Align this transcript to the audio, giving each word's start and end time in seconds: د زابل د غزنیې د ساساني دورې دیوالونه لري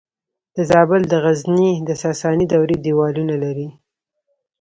د 0.55 0.57
زابل 0.71 1.01
د 1.09 1.13
غزنیې 1.23 1.71
د 1.87 1.89
ساساني 2.03 2.45
دورې 2.53 2.77
دیوالونه 2.85 3.35
لري 3.43 3.69